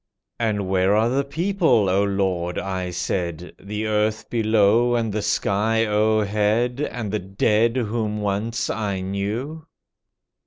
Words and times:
"And 0.39 0.67
where 0.67 0.95
are 0.95 1.09
the 1.09 1.23
people, 1.23 1.87
O 1.87 2.03
Lord," 2.03 2.57
I 2.57 2.89
said, 2.89 3.53
"The 3.59 3.85
earth 3.85 4.31
below, 4.31 4.95
and 4.95 5.13
the 5.13 5.21
sky 5.21 5.85
o'er 5.85 6.25
head, 6.25 6.79
And 6.81 7.11
the 7.11 7.19
dead 7.19 7.77
whom 7.77 8.19
once 8.19 8.67
I 8.67 9.01
knew?" 9.01 9.67